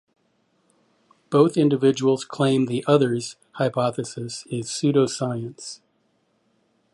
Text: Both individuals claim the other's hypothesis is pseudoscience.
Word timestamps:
Both 1.29 1.55
individuals 1.57 2.25
claim 2.25 2.65
the 2.65 2.83
other's 2.87 3.35
hypothesis 3.57 4.47
is 4.49 4.65
pseudoscience. 4.67 5.79